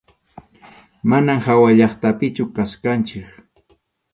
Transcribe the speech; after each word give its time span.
Manam 1.09 1.39
hawallaqtapichu 1.47 2.43
kachkanchik. 2.55 3.27